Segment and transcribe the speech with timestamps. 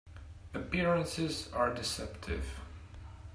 [0.55, 2.55] Appearances are deceptive.